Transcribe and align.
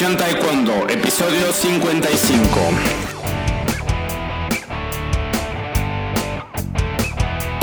Pasión 0.00 0.16
Taekwondo, 0.16 0.88
episodio 0.88 1.52
55. 1.52 2.48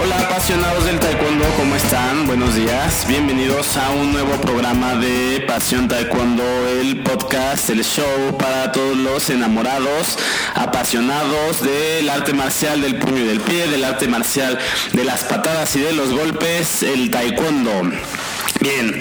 Hola 0.03 0.19
apasionados 0.19 0.85
del 0.85 0.99
Taekwondo, 0.99 1.45
¿cómo 1.57 1.75
están? 1.75 2.27
Buenos 2.27 2.53
días, 2.53 3.07
bienvenidos 3.07 3.75
a 3.77 3.89
un 3.89 4.13
nuevo 4.13 4.33
programa 4.41 4.93
de 4.97 5.43
Pasión 5.47 5.87
Taekwondo, 5.87 6.43
el 6.79 7.01
podcast, 7.01 7.71
el 7.71 7.83
show 7.83 8.37
para 8.37 8.71
todos 8.71 8.95
los 8.95 9.31
enamorados, 9.31 10.19
apasionados 10.53 11.63
del 11.63 12.07
arte 12.07 12.33
marcial 12.33 12.81
del 12.81 12.99
puño 12.99 13.17
y 13.17 13.27
del 13.29 13.41
pie, 13.41 13.65
del 13.65 13.83
arte 13.83 14.07
marcial 14.07 14.59
de 14.93 15.03
las 15.03 15.23
patadas 15.23 15.75
y 15.75 15.79
de 15.79 15.93
los 15.93 16.11
golpes, 16.11 16.83
el 16.83 17.09
Taekwondo. 17.09 17.81
Bien, 18.59 18.99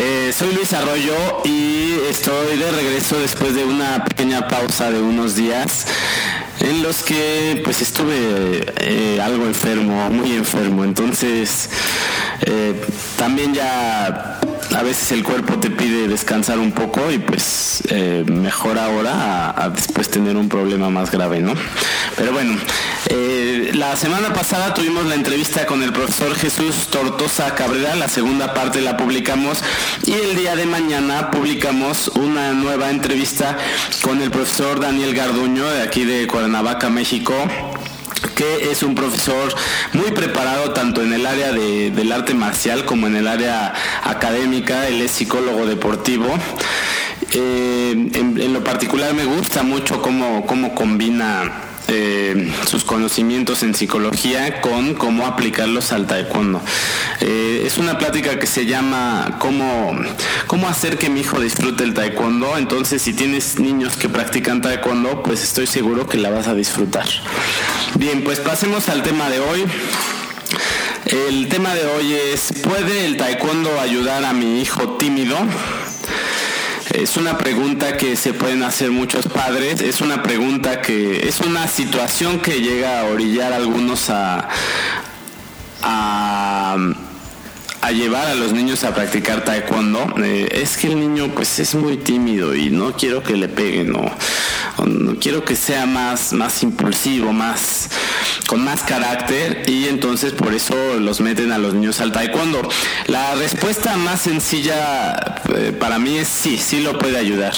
eh, 0.00 0.32
soy 0.32 0.54
Luis 0.54 0.72
Arroyo 0.72 1.42
y 1.44 1.98
estoy 2.08 2.56
de 2.56 2.70
regreso 2.70 3.18
después 3.18 3.54
de 3.56 3.64
una 3.64 4.04
pequeña 4.04 4.46
pausa 4.46 4.92
de 4.92 5.00
unos 5.00 5.34
días 5.34 5.86
en 6.60 6.84
los 6.84 7.02
que 7.02 7.60
pues 7.64 7.82
estuve 7.82 8.64
eh, 8.80 9.20
algo 9.20 9.44
enfermo, 9.46 10.08
muy 10.10 10.36
enfermo, 10.36 10.84
entonces 10.84 11.68
eh, 12.42 12.80
también 13.16 13.54
ya 13.54 14.38
a 14.76 14.82
veces 14.84 15.10
el 15.10 15.24
cuerpo 15.24 15.58
te 15.58 15.70
pide 15.70 16.06
descansar 16.06 16.60
un 16.60 16.70
poco 16.70 17.10
y 17.10 17.18
pues 17.18 17.82
mejor 18.26 18.78
ahora 18.78 19.50
a, 19.56 19.70
después 19.70 20.08
tener 20.08 20.36
un 20.36 20.48
problema 20.48 20.90
más 20.90 21.10
grave, 21.10 21.40
¿no? 21.40 21.54
Pero 22.16 22.32
bueno, 22.32 22.56
eh, 23.08 23.37
la 23.78 23.94
semana 23.94 24.32
pasada 24.32 24.74
tuvimos 24.74 25.06
la 25.06 25.14
entrevista 25.14 25.64
con 25.64 25.84
el 25.84 25.92
profesor 25.92 26.34
Jesús 26.34 26.88
Tortosa 26.88 27.54
Cabrera, 27.54 27.94
la 27.94 28.08
segunda 28.08 28.52
parte 28.52 28.80
la 28.80 28.96
publicamos 28.96 29.62
y 30.04 30.14
el 30.14 30.34
día 30.36 30.56
de 30.56 30.66
mañana 30.66 31.30
publicamos 31.30 32.08
una 32.08 32.52
nueva 32.54 32.90
entrevista 32.90 33.56
con 34.02 34.20
el 34.20 34.32
profesor 34.32 34.80
Daniel 34.80 35.14
Garduño 35.14 35.64
de 35.70 35.82
aquí 35.82 36.04
de 36.04 36.26
Cuernavaca, 36.26 36.90
México 36.90 37.34
que 38.34 38.72
es 38.72 38.82
un 38.82 38.96
profesor 38.96 39.54
muy 39.92 40.10
preparado 40.10 40.72
tanto 40.72 41.00
en 41.00 41.12
el 41.12 41.24
área 41.24 41.52
del 41.52 42.12
arte 42.12 42.34
marcial 42.34 42.84
como 42.84 43.06
en 43.06 43.14
el 43.14 43.28
área 43.28 43.74
académica, 44.02 44.88
él 44.88 45.00
es 45.02 45.12
psicólogo 45.12 45.66
deportivo. 45.66 46.26
Eh, 47.32 48.10
en, 48.14 48.52
lo 48.52 48.64
particular 48.64 49.14
me 49.14 49.24
gusta 49.24 49.62
mucho 49.62 50.02
cómo, 50.02 50.46
cómo 50.46 50.74
combina 50.74 51.67
eh, 51.88 52.52
sus 52.66 52.84
conocimientos 52.84 53.62
en 53.62 53.74
psicología 53.74 54.60
con 54.60 54.94
cómo 54.94 55.26
aplicarlos 55.26 55.92
al 55.92 56.06
taekwondo. 56.06 56.60
Eh, 57.20 57.62
es 57.66 57.78
una 57.78 57.96
plática 57.96 58.38
que 58.38 58.46
se 58.46 58.66
llama 58.66 59.36
cómo, 59.38 59.98
cómo 60.46 60.68
hacer 60.68 60.98
que 60.98 61.08
mi 61.08 61.20
hijo 61.20 61.40
disfrute 61.40 61.84
el 61.84 61.94
taekwondo. 61.94 62.58
Entonces, 62.58 63.00
si 63.00 63.14
tienes 63.14 63.58
niños 63.58 63.96
que 63.96 64.08
practican 64.08 64.60
taekwondo, 64.60 65.22
pues 65.22 65.42
estoy 65.42 65.66
seguro 65.66 66.06
que 66.06 66.18
la 66.18 66.30
vas 66.30 66.46
a 66.46 66.54
disfrutar. 66.54 67.06
Bien, 67.94 68.22
pues 68.22 68.38
pasemos 68.40 68.88
al 68.88 69.02
tema 69.02 69.30
de 69.30 69.40
hoy. 69.40 69.64
El 71.06 71.48
tema 71.48 71.74
de 71.74 71.86
hoy 71.86 72.12
es, 72.12 72.52
¿puede 72.62 73.06
el 73.06 73.16
taekwondo 73.16 73.80
ayudar 73.80 74.24
a 74.24 74.34
mi 74.34 74.60
hijo 74.60 74.98
tímido? 74.98 75.38
Es 76.98 77.16
una 77.16 77.38
pregunta 77.38 77.96
que 77.96 78.16
se 78.16 78.34
pueden 78.34 78.64
hacer 78.64 78.90
muchos 78.90 79.28
padres, 79.28 79.80
es 79.82 80.00
una 80.00 80.20
pregunta 80.20 80.82
que 80.82 81.28
es 81.28 81.38
una 81.38 81.68
situación 81.68 82.40
que 82.40 82.60
llega 82.60 83.00
a 83.00 83.04
orillar 83.04 83.52
a 83.52 83.56
algunos 83.56 84.10
a, 84.10 84.48
a, 85.80 86.76
llevar 87.92 88.26
a 88.26 88.34
los 88.34 88.52
niños 88.52 88.84
a 88.84 88.94
practicar 88.94 89.44
taekwondo. 89.44 90.14
Eh, 90.22 90.48
es 90.52 90.76
que 90.76 90.88
el 90.88 91.00
niño 91.00 91.32
pues 91.34 91.58
es 91.58 91.74
muy 91.74 91.96
tímido 91.96 92.54
y 92.54 92.70
no 92.70 92.92
quiero 92.92 93.22
que 93.22 93.36
le 93.36 93.48
peguen, 93.48 93.92
no 93.92 94.10
quiero 95.20 95.44
que 95.44 95.56
sea 95.56 95.86
más, 95.86 96.32
más 96.32 96.62
impulsivo, 96.62 97.32
más 97.32 97.88
con 98.46 98.64
más 98.64 98.82
carácter 98.82 99.64
y 99.66 99.88
entonces 99.88 100.32
por 100.32 100.54
eso 100.54 100.74
los 100.98 101.20
meten 101.20 101.52
a 101.52 101.58
los 101.58 101.74
niños 101.74 102.00
al 102.00 102.12
taekwondo. 102.12 102.66
La 103.06 103.34
respuesta 103.34 103.96
más 103.96 104.22
sencilla 104.22 105.42
eh, 105.54 105.72
para 105.78 105.98
mí 105.98 106.18
es 106.18 106.28
sí, 106.28 106.58
sí 106.58 106.80
lo 106.80 106.98
puede 106.98 107.18
ayudar. 107.18 107.54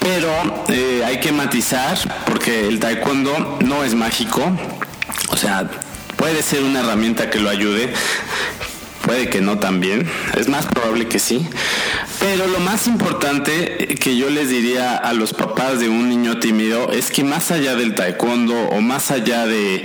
Pero 0.00 0.30
eh, 0.68 1.02
hay 1.04 1.18
que 1.18 1.32
matizar 1.32 1.98
porque 2.26 2.68
el 2.68 2.78
taekwondo 2.78 3.58
no 3.64 3.82
es 3.82 3.94
mágico. 3.94 4.42
O 5.30 5.36
sea, 5.36 5.68
puede 6.16 6.42
ser 6.42 6.62
una 6.62 6.80
herramienta 6.80 7.30
que 7.30 7.40
lo 7.40 7.50
ayude, 7.50 7.92
puede 9.06 9.30
que 9.30 9.40
no 9.40 9.58
también, 9.58 10.06
es 10.36 10.48
más 10.48 10.66
probable 10.66 11.06
que 11.06 11.20
sí. 11.20 11.46
Pero 12.18 12.48
lo 12.48 12.58
más 12.58 12.88
importante 12.88 13.96
que 14.00 14.16
yo 14.16 14.28
les 14.30 14.50
diría 14.50 14.96
a 14.96 15.12
los 15.12 15.32
papás 15.32 15.78
de 15.78 15.88
un 15.88 16.08
niño 16.08 16.38
tímido 16.40 16.90
es 16.90 17.10
que 17.10 17.22
más 17.22 17.52
allá 17.52 17.76
del 17.76 17.94
taekwondo 17.94 18.54
o 18.54 18.80
más 18.80 19.12
allá 19.12 19.46
de, 19.46 19.84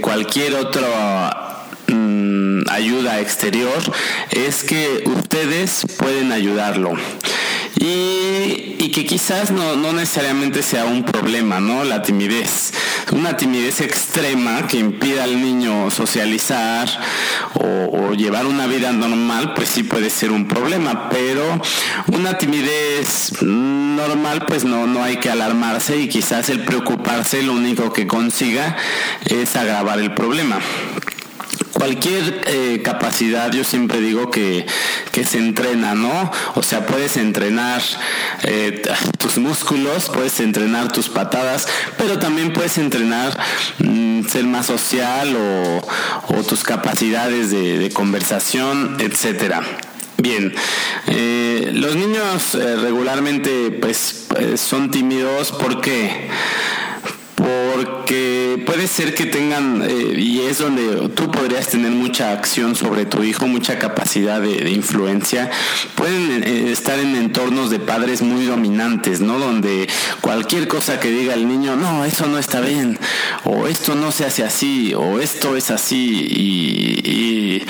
cualquier 0.00 0.54
otra 0.54 1.66
mm, 1.86 2.62
ayuda 2.68 3.20
exterior, 3.20 3.78
es 4.30 4.64
que 4.64 5.04
ustedes 5.06 5.86
pueden 5.96 6.32
ayudarlo. 6.32 6.94
Y, 7.76 8.88
que 8.88 9.04
quizás 9.04 9.52
no, 9.52 9.76
necesariamente 9.92 10.62
sea 10.62 10.86
un 10.86 11.04
problema, 11.04 11.60
¿no? 11.60 11.84
La 11.84 12.02
timidez. 12.02 12.72
Una 13.12 13.36
timidez 13.36 13.80
extrema 13.80 14.66
que 14.66 14.78
impida 14.78 15.24
al 15.24 15.40
niño 15.40 15.90
socializar 15.90 16.88
o, 17.54 18.12
llevar 18.14 18.46
una 18.46 18.66
vida 18.66 18.90
normal, 18.90 19.54
pues 19.54 19.68
sí 19.68 19.84
puede 19.84 20.10
ser 20.10 20.32
un 20.32 20.48
problema, 20.48 21.08
pero 21.10 21.60
una 22.08 22.36
timidez 22.38 23.40
normal, 23.42 24.46
pues 24.46 24.64
no, 24.64 24.86
no 24.86 25.04
hay 25.04 25.18
que 25.18 25.30
alarmarse 25.30 25.96
y 25.98 26.08
quizás 26.08 26.48
el 26.48 26.64
preocuparse 26.64 27.42
lo 27.42 27.52
único 27.52 27.92
que 27.92 28.06
consiga 28.06 28.76
es 29.26 29.54
agravar 29.54 30.00
el 30.00 30.14
problema 30.14 30.58
cualquier 31.78 32.42
eh, 32.46 32.82
capacidad, 32.82 33.52
yo 33.52 33.62
siempre 33.62 34.00
digo 34.00 34.30
que, 34.30 34.66
se 35.24 35.38
entrena, 35.38 35.94
¿no? 35.94 36.30
O 36.54 36.62
sea, 36.62 36.86
puedes 36.86 37.16
entrenar 37.16 37.82
eh, 38.44 38.82
tus 39.18 39.36
músculos, 39.38 40.10
puedes 40.10 40.38
entrenar 40.38 40.92
tus 40.92 41.08
patadas, 41.08 41.66
pero 41.96 42.20
también 42.20 42.52
puedes 42.52 42.78
entrenar 42.78 43.36
mm, 43.78 44.22
ser 44.28 44.44
más 44.44 44.66
social 44.66 45.36
o, 45.36 46.42
tus 46.48 46.62
capacidades 46.62 47.50
de, 47.50 47.90
conversación, 47.92 48.96
etcétera. 49.00 49.62
Bien, 50.18 50.54
eh, 51.08 51.70
los 51.74 51.96
niños 51.96 52.54
regularmente 52.54 53.70
pues 53.80 54.28
son 54.56 54.90
tímidos, 54.90 55.52
¿por 55.52 55.80
qué? 55.80 56.28
Porque 57.74 58.62
puede 58.66 58.86
ser 58.86 59.14
que 59.14 59.26
tengan, 59.26 59.82
eh, 59.82 60.14
y 60.18 60.40
es 60.42 60.58
donde 60.58 61.08
tú 61.10 61.30
podrías 61.30 61.68
tener 61.68 61.90
mucha 61.92 62.32
acción 62.32 62.74
sobre 62.74 63.06
tu 63.06 63.22
hijo, 63.22 63.46
mucha 63.46 63.78
capacidad 63.78 64.40
de, 64.40 64.70
influencia, 64.70 65.50
pueden 65.94 66.42
eh, 66.42 66.72
estar 66.72 66.98
en 66.98 67.16
entornos 67.16 67.70
de 67.70 67.78
padres 67.78 68.22
muy 68.22 68.44
dominantes, 68.44 69.20
¿no? 69.20 69.38
Donde 69.38 69.88
cualquier 70.20 70.68
cosa 70.68 71.00
que 71.00 71.10
diga 71.10 71.34
el 71.34 71.48
niño, 71.48 71.76
no, 71.76 72.04
eso 72.04 72.26
no 72.26 72.38
está 72.38 72.60
bien, 72.60 72.98
o 73.44 73.66
esto 73.66 73.94
no 73.94 74.12
se 74.12 74.24
hace 74.24 74.44
así, 74.44 74.94
o 74.94 75.20
esto 75.20 75.56
es 75.56 75.70
así, 75.70 75.96
y 75.96 77.62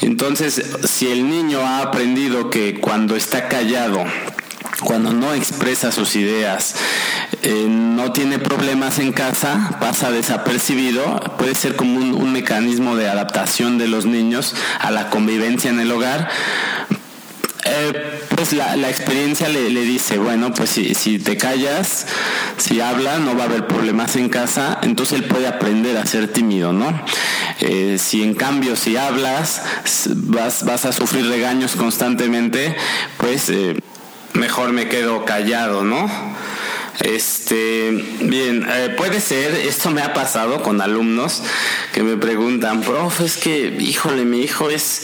entonces 0.00 0.62
si 0.84 1.10
el 1.10 1.28
niño 1.28 1.60
ha 1.60 1.80
aprendido 1.80 2.50
que 2.50 2.80
cuando 2.80 3.16
está 3.16 3.48
callado, 3.48 4.04
cuando 4.84 5.12
no 5.12 5.34
expresa 5.34 5.92
sus 5.92 6.16
ideas, 6.16 6.74
eh, 7.46 7.66
no 7.68 8.10
tiene 8.10 8.38
problemas 8.38 8.98
en 8.98 9.12
casa, 9.12 9.76
pasa 9.78 10.10
desapercibido, 10.10 11.20
puede 11.36 11.54
ser 11.54 11.76
como 11.76 11.98
un, 11.98 12.32
mecanismo 12.32 12.96
de 12.96 13.06
adaptación 13.06 13.76
de 13.76 13.86
los 13.86 14.06
niños 14.06 14.54
a 14.80 14.90
la 14.90 15.10
convivencia 15.10 15.68
en 15.68 15.78
el 15.78 15.92
hogar. 15.92 16.30
Eh, 17.66 18.20
pues 18.34 18.54
la, 18.54 18.88
experiencia 18.88 19.50
le, 19.50 19.68
dice, 19.68 20.16
bueno, 20.16 20.54
pues 20.54 20.70
si, 20.70 21.18
te 21.18 21.36
callas, 21.36 22.06
si 22.56 22.80
habla, 22.80 23.18
no 23.18 23.36
va 23.36 23.42
a 23.42 23.46
haber 23.46 23.66
problemas 23.66 24.16
en 24.16 24.30
casa, 24.30 24.78
entonces 24.80 25.18
él 25.18 25.24
puede 25.24 25.46
aprender 25.46 25.98
a 25.98 26.06
ser 26.06 26.28
tímido, 26.28 26.72
¿no? 26.72 26.98
Eh, 27.60 27.98
si 28.00 28.22
en 28.22 28.34
cambio, 28.34 28.74
si 28.74 28.96
hablas, 28.96 29.62
vas, 30.14 30.64
vas 30.64 30.86
a 30.86 30.94
sufrir 30.94 31.28
regaños 31.28 31.76
constantemente, 31.76 32.74
pues 33.18 33.52
mejor 34.32 34.72
me 34.72 34.88
quedo 34.88 35.26
callado, 35.26 35.84
¿no? 35.84 36.33
Este, 37.00 37.90
bien, 38.20 38.66
eh, 38.70 38.94
puede 38.96 39.20
ser, 39.20 39.54
esto 39.54 39.90
me 39.90 40.00
ha 40.00 40.14
pasado 40.14 40.62
con 40.62 40.80
alumnos 40.80 41.42
que 41.92 42.02
me 42.02 42.16
preguntan, 42.16 42.82
profe, 42.82 43.24
es 43.24 43.36
que, 43.36 43.76
híjole, 43.80 44.24
mi 44.24 44.40
hijo 44.40 44.70
es, 44.70 45.02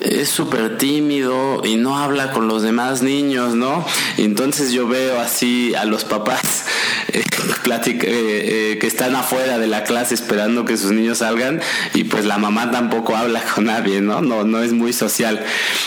es 0.00 0.28
súper 0.28 0.78
tímido 0.78 1.62
y 1.64 1.76
no 1.76 1.98
habla 1.98 2.32
con 2.32 2.48
los 2.48 2.62
demás 2.62 3.02
niños, 3.02 3.54
¿no? 3.54 3.84
entonces 4.16 4.72
yo 4.72 4.86
veo 4.86 5.20
así 5.20 5.74
a 5.74 5.84
los 5.84 6.04
papás 6.04 6.64
eh, 7.12 7.98
eh, 8.02 8.78
que 8.80 8.86
están 8.86 9.14
afuera 9.16 9.58
de 9.58 9.66
la 9.66 9.84
clase 9.84 10.14
esperando 10.14 10.64
que 10.64 10.76
sus 10.76 10.92
niños 10.92 11.18
salgan 11.18 11.60
y 11.94 12.04
pues 12.04 12.24
la 12.24 12.38
mamá 12.38 12.70
tampoco 12.70 13.16
habla 13.16 13.42
con 13.42 13.64
nadie, 13.64 14.00
¿no? 14.00 14.20
No, 14.20 14.44
no 14.44 14.62
es 14.62 14.72
muy 14.72 14.92
social. 14.92 15.44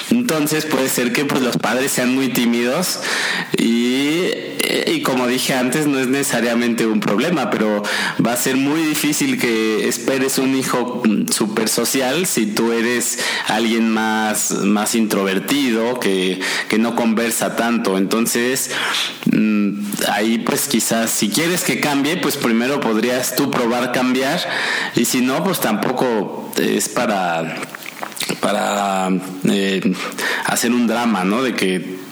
Entonces 0.09 0.65
puede 0.65 0.89
ser 0.89 1.13
que 1.13 1.25
pues 1.25 1.41
los 1.41 1.57
padres 1.57 1.91
sean 1.91 2.13
muy 2.15 2.29
tímidos 2.29 2.99
y, 3.57 4.29
y 4.87 5.01
como 5.03 5.27
dije 5.27 5.53
antes 5.53 5.87
no 5.87 5.99
es 5.99 6.07
necesariamente 6.07 6.85
un 6.85 6.99
problema, 6.99 7.49
pero 7.49 7.83
va 8.25 8.33
a 8.33 8.37
ser 8.37 8.55
muy 8.55 8.81
difícil 8.81 9.39
que 9.39 9.87
esperes 9.87 10.37
un 10.37 10.55
hijo 10.55 11.03
súper 11.31 11.69
social 11.69 12.25
si 12.25 12.47
tú 12.47 12.71
eres 12.71 13.19
alguien 13.47 13.92
más, 13.93 14.51
más 14.51 14.95
introvertido, 14.95 15.99
que, 15.99 16.39
que 16.69 16.77
no 16.77 16.95
conversa 16.95 17.55
tanto. 17.55 17.97
Entonces, 17.97 18.71
mm, 19.31 19.71
ahí 20.11 20.39
pues 20.39 20.67
quizás 20.67 21.11
si 21.11 21.29
quieres 21.29 21.63
que 21.63 21.79
cambie, 21.79 22.17
pues 22.17 22.37
primero 22.37 22.79
podrías 22.79 23.35
tú 23.35 23.51
probar 23.51 23.91
cambiar 23.91 24.39
y 24.95 25.05
si 25.05 25.21
no, 25.21 25.43
pues 25.43 25.59
tampoco 25.59 26.51
es 26.57 26.89
para 26.89 27.55
para 28.39 29.09
eh, 29.45 29.93
hacer 30.45 30.71
un 30.71 30.87
drama, 30.87 31.23
¿no? 31.23 31.41
De 31.41 31.55
que 31.55 32.03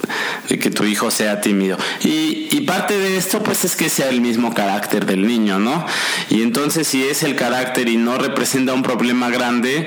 de 0.49 0.59
que 0.59 0.69
tu 0.69 0.83
hijo 0.83 1.11
sea 1.11 1.41
tímido. 1.41 1.77
Y, 2.03 2.49
y, 2.51 2.61
parte 2.61 2.97
de 2.97 3.17
esto 3.17 3.41
pues 3.41 3.63
es 3.63 3.75
que 3.75 3.89
sea 3.89 4.09
el 4.09 4.19
mismo 4.21 4.53
carácter 4.53 5.05
del 5.05 5.25
niño, 5.25 5.59
¿no? 5.59 5.85
Y 6.29 6.41
entonces 6.41 6.87
si 6.87 7.03
es 7.03 7.23
el 7.23 7.35
carácter 7.35 7.87
y 7.87 7.97
no 7.97 8.17
representa 8.17 8.73
un 8.73 8.83
problema 8.83 9.29
grande, 9.29 9.85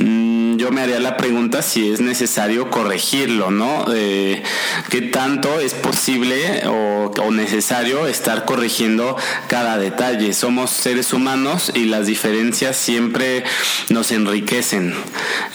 mm, 0.00 0.31
yo 0.56 0.70
me 0.70 0.82
haría 0.82 1.00
la 1.00 1.16
pregunta 1.16 1.62
si 1.62 1.90
es 1.90 2.00
necesario 2.00 2.70
corregirlo, 2.70 3.50
¿no? 3.50 3.84
Eh, 3.94 4.42
¿Qué 4.90 5.02
tanto 5.02 5.60
es 5.60 5.74
posible 5.74 6.62
o, 6.66 7.10
o 7.10 7.30
necesario 7.30 8.06
estar 8.06 8.44
corrigiendo 8.44 9.16
cada 9.48 9.78
detalle? 9.78 10.32
Somos 10.32 10.70
seres 10.70 11.12
humanos 11.12 11.72
y 11.74 11.86
las 11.86 12.06
diferencias 12.06 12.76
siempre 12.76 13.44
nos 13.88 14.12
enriquecen. 14.12 14.94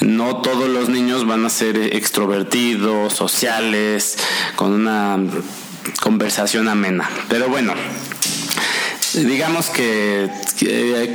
No 0.01 0.37
todos 0.41 0.69
los 0.69 0.89
niños 0.89 1.25
van 1.25 1.45
a 1.45 1.49
ser 1.49 1.77
extrovertidos, 1.77 3.13
sociales, 3.13 4.17
con 4.55 4.73
una 4.73 5.17
conversación 6.01 6.67
amena. 6.67 7.09
Pero 7.29 7.49
bueno, 7.49 7.73
digamos 9.25 9.69
que, 9.69 10.29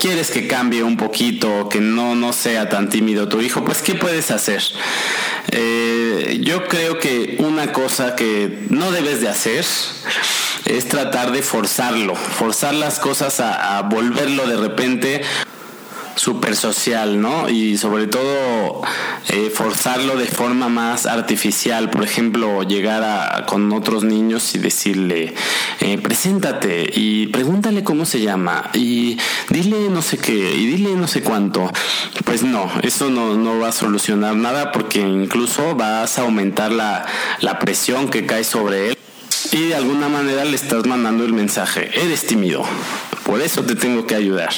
quieres 0.01 0.31
que 0.31 0.47
cambie 0.47 0.83
un 0.83 0.97
poquito, 0.97 1.69
que 1.69 1.81
no, 1.81 2.15
no 2.15 2.33
sea 2.33 2.69
tan 2.69 2.89
tímido 2.89 3.29
tu 3.29 3.41
hijo, 3.41 3.65
pues 3.65 3.83
¿qué 3.83 3.95
puedes 3.95 4.31
hacer? 4.31 4.63
Eh, 5.51 6.39
yo 6.43 6.67
creo 6.69 6.99
que 6.99 7.37
una 7.39 7.73
cosa 7.73 8.17
que 8.17 8.67
no 8.71 8.91
debes 8.93 9.21
de 9.21 9.29
hacer 9.29 9.65
es 10.65 10.89
tratar 10.89 11.33
de 11.33 11.43
forzarlo, 11.43 12.15
forzar 12.15 12.75
las 12.75 12.99
cosas 12.99 13.41
a 13.41 13.81
volverlo 13.83 14.47
de 14.47 14.57
repente 14.57 15.23
súper 16.14 16.56
social, 16.56 17.20
¿no? 17.20 17.49
Y 17.49 17.76
sobre 17.79 18.06
todo 18.06 18.82
eh, 19.29 19.50
forzarlo 19.55 20.17
de 20.17 20.26
forma 20.26 20.69
más 20.69 21.06
artificial, 21.06 21.91
por 21.91 22.05
ejemplo, 22.05 22.62
llegar 22.62 23.03
a, 23.03 23.47
con 23.47 23.73
otros 23.73 24.05
niños 24.05 24.55
y 24.55 24.59
decirle, 24.59 25.35
eh, 25.81 25.99
preséntate 25.99 26.91
y 26.93 27.29
pregúntale 27.29 27.85
cómo 27.85 28.05
se 28.05 28.20
llama 28.20 28.70
y 28.75 29.19
dile 29.50 29.88
no 29.91 30.03
sé 30.03 30.19
qué 30.19 30.55
y 30.55 30.67
dile 30.67 30.94
no 30.94 31.06
sé 31.06 31.23
cuánto. 31.23 31.70
Pues 32.25 32.43
no, 32.43 32.70
eso 32.82 33.11
no, 33.11 33.37
no 33.37 33.58
va 33.58 33.69
a 33.69 33.73
solucionar 33.73 34.37
nada 34.37 34.73
porque 34.73 35.00
incluso 35.00 35.75
vas 35.75 36.19
a 36.19 36.23
aumentar 36.23 36.73
la, 36.73 37.06
la 37.41 37.58
presión 37.58 38.08
que 38.08 38.26
cae 38.26 38.44
sobre 38.44 38.91
él 38.91 38.99
y 39.53 39.69
de 39.69 39.75
alguna 39.75 40.08
manera 40.08 40.44
le 40.44 40.56
estás 40.56 40.87
mandando 40.87 41.25
el 41.25 41.32
mensaje, 41.32 41.91
eres 41.94 42.26
tímido, 42.26 42.65
por 43.25 43.41
eso 43.41 43.62
te 43.62 43.75
tengo 43.75 44.06
que 44.06 44.15
ayudar. 44.15 44.50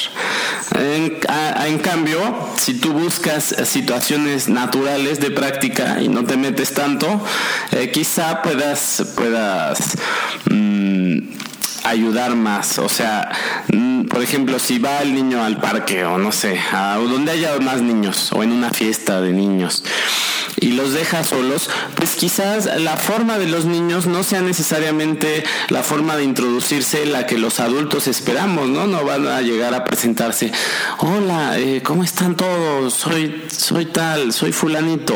En, 0.77 1.79
cambio, 1.79 2.19
si 2.57 2.79
tú 2.79 2.93
buscas 2.93 3.55
situaciones 3.65 4.49
naturales 4.49 5.19
de 5.19 5.31
práctica 5.31 6.01
y 6.01 6.07
no 6.07 6.23
te 6.23 6.37
metes 6.37 6.73
tanto, 6.73 7.21
eh, 7.71 7.91
quizá 7.91 8.41
puedas, 8.41 9.13
puedas 9.15 9.97
mm, 10.49 11.19
ayudar 11.83 12.35
más. 12.35 12.79
O 12.79 12.89
sea, 12.89 13.31
mm, 13.73 14.05
por 14.05 14.21
ejemplo, 14.21 14.59
si 14.59 14.79
va 14.79 14.99
el 14.99 15.13
niño 15.13 15.43
al 15.43 15.57
parque 15.57 16.03
o 16.05 16.17
no 16.17 16.31
sé, 16.31 16.59
a 16.71 16.97
donde 16.97 17.31
haya 17.31 17.57
más 17.59 17.81
niños 17.81 18.31
o 18.33 18.43
en 18.43 18.51
una 18.51 18.69
fiesta 18.69 19.21
de 19.21 19.31
niños 19.31 19.83
y 20.59 20.71
los 20.71 20.93
deja 20.93 21.23
solos, 21.23 21.69
pues 21.95 22.15
quizás 22.15 22.65
la 22.79 22.97
forma 22.97 23.37
de 23.37 23.47
los 23.47 23.65
niños 23.65 24.07
no 24.07 24.23
sea 24.23 24.41
necesariamente 24.41 25.43
la 25.69 25.83
forma 25.83 26.15
de 26.17 26.23
introducirse 26.23 27.05
la 27.05 27.25
que 27.25 27.37
los 27.37 27.59
adultos 27.59 28.07
esperamos, 28.07 28.69
¿no? 28.69 28.87
No 28.87 29.03
van 29.03 29.27
a 29.27 29.41
llegar 29.41 29.73
a 29.73 29.83
presentarse, 29.83 30.51
hola, 30.99 31.57
eh, 31.59 31.81
¿cómo 31.83 32.03
están 32.03 32.35
todos? 32.35 32.93
Soy, 32.93 33.45
soy 33.49 33.85
tal, 33.85 34.33
soy 34.33 34.51
fulanito 34.51 35.15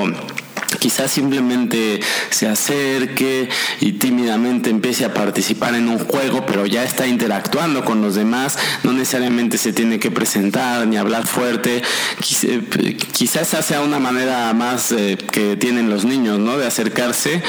quizás 0.80 1.12
simplemente 1.12 2.00
se 2.30 2.48
acerque 2.48 3.50
y 3.80 3.94
tímidamente 3.94 4.70
empiece 4.70 5.06
a 5.06 5.14
participar 5.14 5.76
en 5.76 5.90
un 5.90 6.00
juego, 6.00 6.46
pero 6.46 6.66
ya 6.66 6.84
está 6.84 7.08
interactuando 7.08 7.86
con 7.86 8.02
los 8.02 8.16
demás, 8.16 8.58
no 8.84 8.94
necesariamente 8.94 9.58
se 9.58 9.74
tiene 9.74 10.00
que 10.00 10.12
presentar 10.12 10.88
ni 10.88 10.98
hablar 10.98 11.28
fuerte, 11.28 11.82
quizás 12.20 13.50
esa 13.50 13.62
sea 13.62 13.82
una 13.82 14.00
manera 14.00 14.54
más 14.54 14.92
eh, 14.92 15.18
que 15.32 15.56
tienen 15.56 15.90
los 15.90 16.06
niños, 16.06 16.40
¿no? 16.40 16.58
De 16.58 16.68
acercarse 16.68 17.42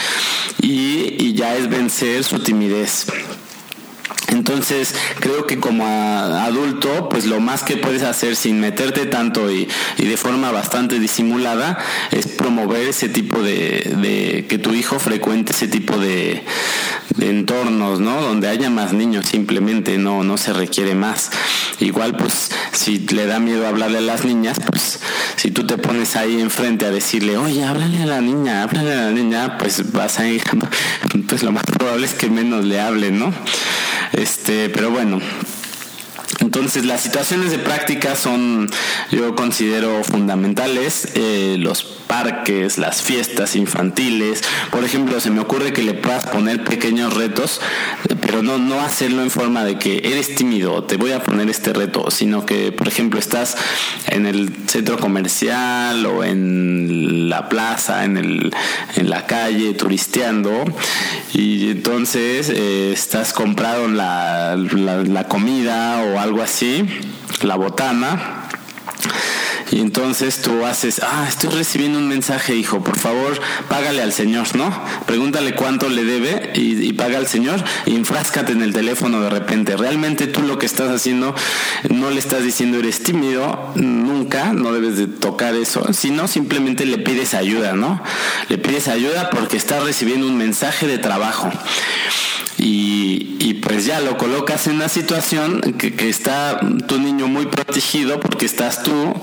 y, 0.61 1.17
y 1.19 1.35
ya 1.35 1.57
es 1.57 1.69
vencer 1.69 2.25
su 2.25 2.39
timidez. 2.41 3.07
Entonces, 4.31 4.95
creo 5.19 5.47
que 5.47 5.59
como 5.59 5.85
adulto, 5.87 7.09
pues 7.09 7.27
lo 7.27 7.41
más 7.41 7.63
que 7.63 7.77
puedes 7.77 8.03
hacer 8.03 8.37
sin 8.37 8.61
meterte 8.61 9.07
tanto 9.07 9.51
y, 9.51 9.69
de 9.99 10.17
forma 10.17 10.51
bastante 10.51 10.99
disimulada 10.99 11.79
es 12.11 12.27
promover 12.27 12.89
ese 12.89 13.09
tipo 13.09 13.43
de, 13.43 14.47
que 14.49 14.59
tu 14.59 14.73
hijo 14.75 14.99
frecuente 14.99 15.53
ese 15.53 15.69
tipo 15.69 15.99
de, 15.99 16.45
entornos, 17.21 18.01
¿no? 18.01 18.23
Donde 18.23 18.49
haya 18.49 18.71
más 18.71 18.93
niños, 18.93 19.27
simplemente 19.27 19.99
no, 19.99 20.23
no 20.23 20.39
se 20.39 20.53
requiere 20.53 20.95
más. 20.95 21.31
Igual, 21.81 22.17
pues, 22.17 22.51
si 22.73 22.99
le 22.99 23.27
da 23.27 23.41
miedo 23.41 23.67
hablarle 23.67 23.99
a 23.99 24.03
las 24.03 24.25
niñas, 24.25 24.59
pues, 24.71 25.01
si 25.37 25.51
tú 25.51 25.67
te 25.67 25.77
pones 25.77 26.17
ahí 26.17 26.41
enfrente 26.41 26.87
a 26.87 26.91
decirle, 26.91 27.37
oye, 27.37 27.65
háblale 27.65 28.03
a 28.03 28.07
la 28.07 28.21
niña, 28.21 28.63
háblale 28.63 28.93
a 28.93 29.05
la 29.07 29.11
niña, 29.11 29.59
pues 29.59 29.93
vas 29.93 30.19
a 30.21 30.29
ir, 30.29 30.43
pues 31.29 31.43
lo 31.43 31.53
más 31.53 31.65
probable 31.65 32.07
es 32.07 32.15
que 32.15 32.31
menos 32.31 32.65
le 32.65 32.81
hablen, 32.81 33.19
¿no? 33.19 33.35
Este, 34.13 34.69
pero 34.69 34.91
bueno, 34.91 35.21
entonces 36.41 36.87
las 36.87 37.03
situaciones 37.03 37.51
de 37.51 37.59
práctica 37.59 38.17
son, 38.17 38.69
yo 39.11 39.35
considero 39.35 40.03
fundamentales, 40.03 41.09
eh, 41.15 41.57
los 41.59 41.85
parques, 41.85 42.79
las 42.79 43.03
fiestas 43.03 43.57
infantiles, 43.57 44.43
por 44.71 44.83
ejemplo, 44.83 45.21
se 45.21 45.31
me 45.31 45.41
ocurre 45.41 45.73
que 45.73 45.83
le 45.83 45.95
puedas 45.95 46.27
poner 46.27 46.65
pequeños 46.65 47.15
retos, 47.15 47.61
pero 48.21 48.43
no, 48.43 48.59
no 48.59 48.81
hacerlo 48.81 49.23
en 49.23 49.31
forma 49.31 49.65
de 49.65 49.79
que 49.79 49.99
eres 49.99 50.35
tímido, 50.35 50.83
te 50.85 50.97
voy 50.97 51.13
a 51.13 51.23
poner 51.23 51.49
este 51.51 51.73
reto, 51.73 52.11
sino 52.11 52.47
que, 52.47 52.73
por 52.73 52.89
ejemplo, 52.89 53.21
estás 53.21 53.57
en 54.07 54.27
el 54.27 54.51
centro 54.67 54.99
comercial 54.99 56.05
o 56.07 56.25
en 56.25 57.29
la 57.29 57.49
plaza, 57.49 58.05
en, 58.05 58.17
el, 58.17 58.51
en 58.97 59.11
la 59.11 59.27
calle, 59.27 59.75
turisteando, 59.75 60.65
y 61.33 61.71
entonces 61.71 62.49
eh, 62.49 62.93
estás 62.93 63.33
comprando 63.33 63.89
la, 63.89 64.57
la 64.57 65.29
comida 65.29 66.03
o 66.03 66.19
algo 66.19 66.30
así, 66.39 66.87
la 67.43 67.57
botana, 67.57 68.47
y 69.71 69.81
entonces 69.81 70.43
tú 70.43 70.65
haces, 70.65 71.01
ah, 71.05 71.27
estoy 71.29 71.51
recibiendo 71.51 71.99
un 71.99 72.09
mensaje, 72.09 72.57
hijo, 72.57 72.83
por 72.83 72.99
favor, 72.99 73.41
págale 73.69 74.03
al 74.03 74.13
Señor, 74.13 74.55
¿no? 74.57 74.73
Pregúntale 75.07 75.55
cuánto 75.55 75.89
le 75.89 76.05
debe 76.05 76.53
y, 76.55 76.93
paga 76.95 77.19
al 77.19 77.27
Señor 77.27 77.63
y 77.87 77.95
en 77.95 78.63
el 78.63 78.73
teléfono 78.73 79.21
de 79.21 79.31
repente. 79.31 79.77
Realmente 79.77 80.27
tú 80.27 80.43
lo 80.43 80.59
que 80.59 80.67
estás 80.67 80.91
haciendo, 80.91 81.35
no 81.89 82.11
le 82.11 82.19
estás 82.19 82.43
diciendo 82.43 82.79
eres 82.79 83.03
tímido, 83.03 83.73
nunca, 83.77 84.53
no 84.53 84.73
debes 84.73 84.97
de 84.97 85.07
tocar 85.07 85.55
eso, 85.55 85.93
sino 85.93 86.29
simplemente 86.29 86.85
le 86.85 86.99
pides 86.99 87.35
ayuda, 87.35 87.75
¿no? 87.75 88.03
Le 88.49 88.59
pides 88.59 88.89
ayuda 88.89 89.31
porque 89.31 89.57
estás 89.57 89.83
recibiendo 89.85 90.27
un 90.27 90.37
mensaje 90.37 90.87
de 90.87 90.99
trabajo. 90.99 91.51
Y, 92.63 93.55
pues 93.63 93.87
ya 93.87 94.01
lo 94.01 94.19
colocas 94.19 94.67
en 94.67 94.77
una 94.77 94.89
situación 94.89 95.61
que, 95.79 96.09
está 96.09 96.61
tu 96.87 96.99
niño 96.99 97.27
muy 97.27 97.47
protegido 97.47 98.21
porque 98.21 98.45
estás 98.45 98.83
tú, 98.83 99.15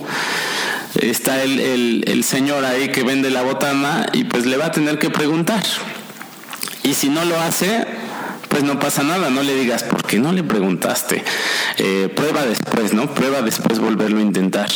está 1.02 1.44
el, 1.44 2.04
el, 2.08 2.24
señor 2.24 2.66
ahí 2.66 2.90
que 2.90 3.04
vende 3.04 3.30
la 3.30 3.42
botana 3.42 4.08
y 4.14 4.24
pues 4.26 4.46
le 4.46 4.58
va 4.58 4.68
a 4.68 4.72
tener 4.72 5.00
que 5.00 5.10
preguntar. 5.10 5.64
Y 6.84 6.94
si 6.94 7.10
no 7.10 7.26
lo 7.26 7.40
hace, 7.40 7.86
pues 8.50 8.64
no 8.64 8.80
pasa 8.80 9.04
nada, 9.04 9.30
no 9.30 9.44
le 9.44 9.56
digas, 9.56 9.84
¿por 9.84 10.04
qué 10.04 10.20
no 10.20 10.32
le 10.32 10.44
preguntaste? 10.44 11.24
Eh, 11.78 12.12
prueba 12.16 12.46
después, 12.46 12.94
¿no? 12.94 13.14
Prueba 13.14 13.42
después 13.42 13.80
volverlo 13.80 14.20
a 14.20 14.22
intentar. 14.22 14.70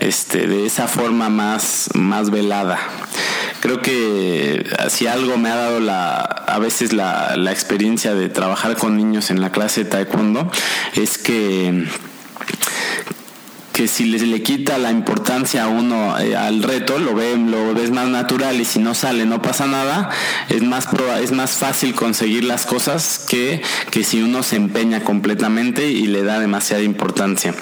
Este, 0.00 0.46
de 0.46 0.66
esa 0.66 0.88
forma 0.88 1.28
más, 1.28 1.90
más 1.94 2.30
velada. 2.30 2.78
Creo 3.60 3.80
que 3.80 4.64
si 4.88 5.06
algo 5.06 5.36
me 5.36 5.50
ha 5.50 5.56
dado 5.56 5.80
la, 5.80 6.20
a 6.20 6.58
veces 6.58 6.92
la, 6.92 7.36
la 7.36 7.50
experiencia 7.50 8.14
de 8.14 8.28
trabajar 8.28 8.76
con 8.76 8.96
niños 8.96 9.30
en 9.30 9.40
la 9.40 9.50
clase 9.50 9.84
de 9.84 9.90
taekwondo, 9.90 10.50
es 10.94 11.18
que 11.18 11.86
que 13.78 13.86
si 13.86 14.06
les 14.06 14.22
le 14.22 14.42
quita 14.42 14.76
la 14.76 14.90
importancia 14.90 15.62
a 15.62 15.68
uno 15.68 16.18
eh, 16.18 16.34
al 16.34 16.64
reto, 16.64 16.98
lo 16.98 17.14
ve, 17.14 17.36
lo 17.36 17.74
ves 17.74 17.92
más 17.92 18.08
natural 18.08 18.60
y 18.60 18.64
si 18.64 18.80
no 18.80 18.92
sale 18.92 19.24
no 19.24 19.40
pasa 19.40 19.68
nada, 19.68 20.10
es 20.48 20.64
más 20.64 20.88
es 21.22 21.30
más 21.30 21.52
fácil 21.52 21.94
conseguir 21.94 22.42
las 22.42 22.66
cosas 22.66 23.24
que, 23.28 23.62
que 23.92 24.02
si 24.02 24.20
uno 24.20 24.42
se 24.42 24.56
empeña 24.56 25.04
completamente 25.04 25.88
y 25.88 26.08
le 26.08 26.24
da 26.24 26.40
demasiada 26.40 26.82
importancia. 26.82 27.54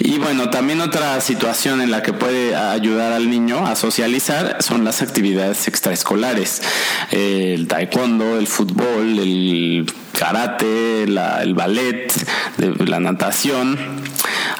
Y 0.00 0.18
bueno, 0.18 0.50
también 0.50 0.80
otra 0.80 1.20
situación 1.20 1.80
en 1.80 1.92
la 1.92 2.02
que 2.02 2.12
puede 2.12 2.56
ayudar 2.56 3.12
al 3.12 3.30
niño 3.30 3.64
a 3.64 3.76
socializar 3.76 4.56
son 4.64 4.84
las 4.84 5.00
actividades 5.00 5.68
extraescolares. 5.68 6.60
el 7.12 7.68
taekwondo, 7.68 8.36
el 8.36 8.48
fútbol, 8.48 9.16
el 9.16 9.86
karate, 10.12 11.04
el 11.04 11.54
ballet, 11.54 12.12
la 12.84 12.98
natación. 12.98 14.01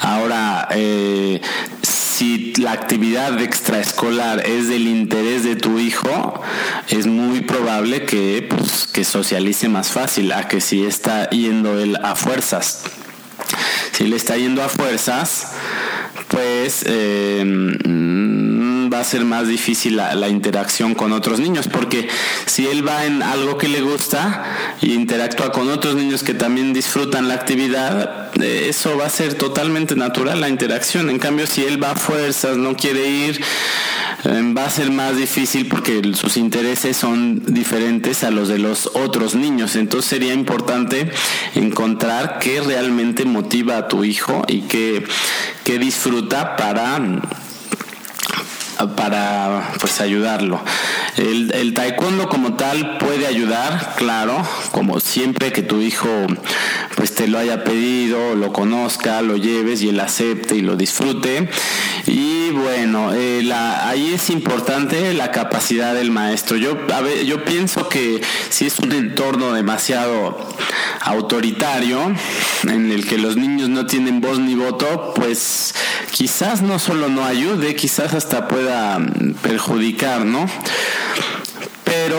Ahora, 0.02 0.66
eh, 0.73 1.40
si 1.82 2.54
la 2.54 2.73
actividad 2.73 3.40
extraescolar 3.40 4.44
es 4.44 4.68
del 4.68 4.88
interés 4.88 5.44
de 5.44 5.54
tu 5.54 5.78
hijo, 5.78 6.42
es 6.88 7.06
muy 7.06 7.42
probable 7.42 8.04
que, 8.04 8.44
pues, 8.49 8.88
que 8.88 9.04
socialice 9.04 9.68
más 9.68 9.92
fácil 9.92 10.32
a 10.32 10.49
que 10.49 10.61
si 10.61 10.85
está 10.85 11.30
yendo 11.30 11.78
él 11.78 11.97
a 12.02 12.16
fuerzas. 12.16 12.82
Si 13.92 14.09
le 14.09 14.16
está 14.16 14.37
yendo 14.37 14.64
a 14.64 14.68
fuerzas, 14.68 15.52
pues 16.26 16.82
eh, 16.87 17.44
va 18.93 19.01
a 19.01 19.05
ser 19.05 19.25
más 19.25 19.49
difícil 19.49 19.97
la, 19.97 20.29
interacción 20.29 20.95
con 20.95 21.13
otros 21.13 21.41
niños, 21.41 21.69
porque 21.69 22.09
si 22.47 22.67
él 22.67 22.87
va 22.87 23.05
en 23.05 23.23
algo 23.23 23.59
que 23.59 23.69
le 23.69 23.81
gusta 23.81 24.45
y 24.81 24.93
interactúa 24.95 25.53
con 25.53 25.69
otros 25.69 25.95
niños 25.95 26.23
que 26.23 26.35
también 26.35 26.73
disfrutan 26.73 27.29
la 27.29 27.35
actividad, 27.35 28.31
eh, 28.41 28.67
eso 28.69 28.97
va 28.97 29.07
a 29.07 29.11
ser 29.11 29.35
totalmente 29.35 29.95
natural 29.97 30.41
la 30.41 30.49
interacción. 30.49 31.11
En 31.11 31.19
cambio, 31.19 31.47
si 31.47 31.65
él 31.65 31.83
va 31.83 31.93
a 31.93 31.97
fuerzas, 31.97 32.57
no 32.57 32.77
quiere 32.77 33.09
ir, 33.09 33.41
eh, 34.25 34.55
va 34.57 34.67
a 34.67 34.71
ser 34.71 34.91
más 34.91 35.17
difícil 35.17 35.67
porque 35.67 36.01
sus 36.15 36.37
intereses 36.37 36.97
son 36.97 37.43
diferentes 37.53 38.25
a 38.25 38.31
los 38.31 38.49
de 38.49 38.59
los 38.59 38.91
otros 38.95 39.35
niños. 39.35 39.77
Entonces 39.77 40.09
sería 40.09 40.35
importante 40.35 41.11
encontrar 41.55 42.39
qué 42.39 42.61
realmente 42.61 43.25
motiva 43.25 43.77
a 43.77 43.89
tu 43.89 44.05
hijo 44.05 44.45
y 44.49 44.63
qué, 44.63 45.05
qué 45.65 45.79
disfruta 45.79 46.57
para 46.57 47.01
para 48.97 49.73
pues 49.81 50.01
ayudarlo. 50.01 50.61
El, 51.17 51.75
taekwondo 51.75 52.29
como 52.29 52.55
tal 52.55 52.99
puede 52.99 53.27
ayudar, 53.27 53.95
claro, 53.97 54.37
como 54.71 55.01
siempre 55.01 55.53
que 55.53 55.62
tu 55.62 55.81
hijo 55.81 56.09
pues 56.97 57.15
te 57.15 57.29
lo 57.29 57.39
haya 57.39 57.65
pedido, 57.65 58.35
lo 58.35 58.53
conozca, 58.53 59.23
lo 59.23 59.37
lleves 59.37 59.83
y 59.83 59.89
él 59.89 60.01
acepte 60.01 60.57
y 60.57 60.61
lo 60.62 60.77
disfrute. 60.77 61.49
Y 62.06 62.50
bueno, 62.50 63.12
eh, 63.14 63.49
ahí 63.52 64.12
es 64.14 64.30
importante 64.30 65.14
la 65.14 65.30
capacidad 65.30 65.94
del 65.94 66.11
maestro. 66.11 66.56
Yo, 66.56 66.76
yo 67.25 67.44
pienso 67.44 67.88
que 67.88 68.21
si 68.50 68.66
es 68.66 68.78
un 68.80 68.92
entorno 68.92 69.52
demasiado 69.52 70.37
autoritario, 71.02 72.14
en 72.64 72.90
el 72.90 73.06
que 73.06 73.18
los 73.18 73.37
niños 73.37 73.68
no 73.68 73.87
tienen 73.87 74.21
voz 74.21 74.38
ni 74.38 74.54
voto, 74.54 75.14
pues 75.14 75.75
quizás 76.11 76.62
no 76.62 76.78
solo 76.78 77.09
no 77.09 77.25
ayude, 77.25 77.75
quizás 77.75 78.14
hasta 78.14 78.49
pueda 78.49 78.99
mm, 78.99 79.35
perjudicar, 79.42 80.25
¿no? 80.25 80.47
Pero 81.92 82.18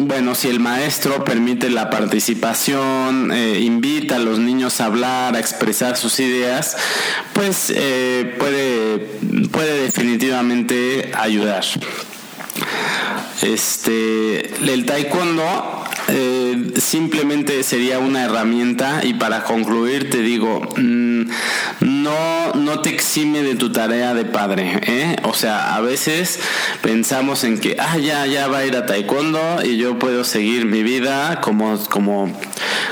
bueno, 0.00 0.34
si 0.34 0.48
el 0.48 0.60
maestro 0.60 1.24
permite 1.24 1.68
la 1.68 1.90
participación, 1.90 3.30
eh, 3.32 3.60
invita 3.60 4.16
a 4.16 4.18
los 4.18 4.38
niños 4.38 4.80
a 4.80 4.86
hablar, 4.86 5.36
a 5.36 5.38
expresar 5.38 5.98
sus 5.98 6.20
ideas, 6.20 6.78
pues 7.34 7.70
eh, 7.74 8.34
puede, 8.38 8.79
puede 9.50 9.82
definitivamente 9.82 11.10
ayudar. 11.14 11.64
Este, 13.42 14.52
el 14.70 14.84
taekwondo 14.84 15.80
eh, 16.08 16.72
simplemente 16.76 17.62
sería 17.62 17.98
una 17.98 18.24
herramienta 18.24 19.00
y 19.04 19.14
para 19.14 19.44
concluir 19.44 20.10
te 20.10 20.18
digo, 20.18 20.60
mm, 20.76 21.22
no, 21.80 22.52
no 22.54 22.80
te 22.80 22.90
exime 22.90 23.42
de 23.42 23.54
tu 23.54 23.70
tarea 23.70 24.12
de 24.12 24.24
padre. 24.24 24.80
¿eh? 24.82 25.16
O 25.22 25.34
sea, 25.34 25.74
a 25.76 25.80
veces 25.80 26.40
pensamos 26.82 27.44
en 27.44 27.60
que, 27.60 27.76
ah, 27.78 27.96
ya, 27.96 28.26
ya 28.26 28.48
va 28.48 28.58
a 28.58 28.66
ir 28.66 28.76
a 28.76 28.86
taekwondo 28.86 29.60
y 29.64 29.76
yo 29.76 29.98
puedo 29.98 30.24
seguir 30.24 30.66
mi 30.66 30.82
vida 30.82 31.40
como, 31.40 31.78
como, 31.88 32.30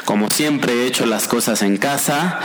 como 0.04 0.30
siempre 0.30 0.72
he 0.72 0.86
hecho 0.86 1.04
las 1.06 1.26
cosas 1.26 1.62
en 1.62 1.76
casa 1.76 2.40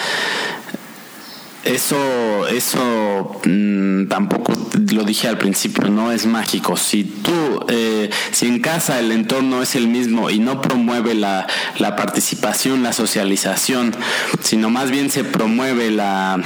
eso, 1.63 2.47
eso 2.47 3.39
mm, 3.45 4.07
tampoco 4.07 4.53
lo 4.91 5.03
dije 5.03 5.27
al 5.27 5.37
principio, 5.37 5.89
no 5.89 6.11
es 6.11 6.25
mágico. 6.25 6.75
Si 6.75 7.03
tú, 7.03 7.65
eh, 7.69 8.09
si 8.31 8.47
en 8.47 8.59
casa 8.59 8.99
el 8.99 9.11
entorno 9.11 9.61
es 9.61 9.75
el 9.75 9.87
mismo 9.87 10.29
y 10.29 10.39
no 10.39 10.61
promueve 10.61 11.13
la, 11.13 11.47
la, 11.77 11.95
participación, 11.95 12.83
la 12.83 12.91
socialización, 12.93 13.95
sino 14.41 14.69
más 14.69 14.91
bien 14.91 15.09
se 15.09 15.23
promueve 15.23 15.91
la, 15.91 16.41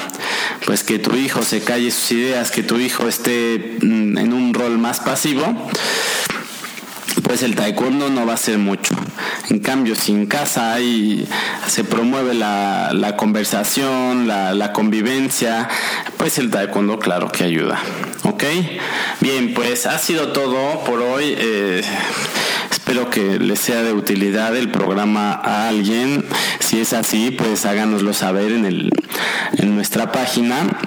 pues 0.65 0.83
que 0.83 0.99
tu 0.99 1.15
hijo 1.15 1.41
se 1.43 1.61
calle 1.61 1.89
sus 1.91 2.11
ideas, 2.11 2.51
que 2.51 2.63
tu 2.63 2.77
hijo 2.77 3.07
esté 3.07 3.77
mm, 3.81 4.17
en 4.17 4.33
un 4.33 4.53
rol 4.53 4.77
más 4.77 4.99
pasivo, 4.99 5.69
pues 7.23 7.43
el 7.43 7.55
taekwondo 7.55 8.09
no 8.09 8.25
va 8.25 8.33
a 8.33 8.37
ser 8.37 8.57
mucho. 8.57 8.95
En 9.49 9.59
cambio, 9.59 9.95
si 9.95 10.11
en 10.11 10.25
casa 10.25 10.73
hay, 10.73 11.25
se 11.67 11.85
promueve 11.85 12.33
la, 12.33 13.15
conversación, 13.17 14.27
la, 14.27 14.53
la, 14.53 14.73
convivencia, 14.73 15.69
pues 16.17 16.37
el 16.37 16.51
taekwondo 16.51 16.99
claro 16.99 17.29
que 17.29 17.45
ayuda. 17.45 17.79
¿Ok? 18.23 18.43
Bien, 19.21 19.53
pues 19.53 19.85
ha 19.85 19.97
sido 19.99 20.33
todo 20.33 20.83
por 20.83 20.99
hoy. 20.99 21.33
Eh, 21.37 21.81
espero 22.69 23.09
que 23.09 23.39
les 23.39 23.59
sea 23.59 23.83
de 23.83 23.93
utilidad 23.93 24.55
el 24.55 24.69
programa 24.69 25.33
a 25.33 25.69
alguien. 25.69 26.25
Si 26.59 26.81
es 26.81 26.91
así, 26.91 27.31
pues 27.31 27.65
háganoslo 27.65 28.13
saber 28.13 28.51
en, 28.51 28.65
el, 28.65 28.91
en 29.53 29.75
nuestra 29.75 30.11
página. 30.11 30.77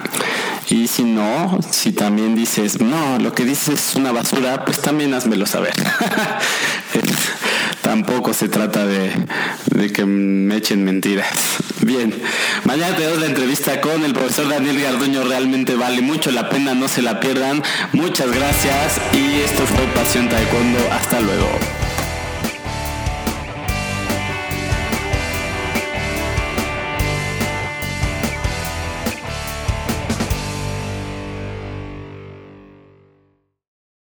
Y 0.69 0.87
si 0.87 1.03
no, 1.03 1.59
si 1.71 1.91
también 1.91 2.35
dices, 2.35 2.79
no, 2.79 3.17
lo 3.17 3.33
que 3.33 3.43
dices 3.43 3.89
es 3.89 3.95
una 3.95 4.11
basura, 4.11 4.63
pues 4.65 4.79
también 4.81 5.13
házmelo 5.13 5.45
saber. 5.45 5.73
Tampoco 7.91 8.33
se 8.33 8.47
trata 8.47 8.85
de, 8.85 9.11
de, 9.75 9.91
que 9.91 10.05
me 10.05 10.55
echen 10.55 10.85
mentiras. 10.85 11.27
Bien, 11.81 12.13
mañana 12.63 12.95
tenemos 12.95 13.19
la 13.19 13.25
entrevista 13.25 13.81
con 13.81 14.05
el 14.05 14.13
profesor 14.13 14.47
Daniel 14.47 14.81
Garduño. 14.81 15.25
Realmente 15.25 15.75
vale 15.75 15.99
mucho 15.99 16.31
la 16.31 16.49
pena, 16.49 16.73
no 16.73 16.87
se 16.87 17.01
la 17.01 17.19
pierdan. 17.19 17.61
Muchas 17.91 18.31
gracias 18.31 19.01
y 19.11 19.41
esto 19.41 19.63
fue 19.65 19.85
Pasión 19.93 20.29
Taekwondo. 20.29 20.79
Hasta 20.89 21.19
luego. 21.19 21.80